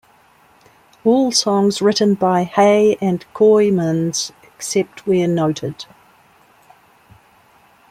[1.05, 5.85] All songs written by Hay and Kooymans except where noted.